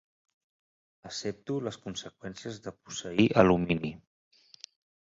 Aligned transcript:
Accepto 1.09 1.59
les 1.67 1.77
conseqüències 1.83 2.59
de 2.65 2.75
posseir 2.81 3.31
alumini. 3.45 3.95